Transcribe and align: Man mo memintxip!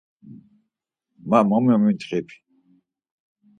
Man 1.29 1.43
mo 1.49 1.57
memintxip! 1.65 2.27